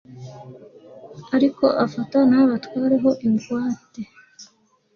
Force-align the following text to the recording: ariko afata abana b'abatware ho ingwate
ariko 1.35 1.65
afata 1.85 2.11
abana 2.15 2.35
b'abatware 2.39 2.95
ho 3.03 3.11
ingwate 3.25 4.01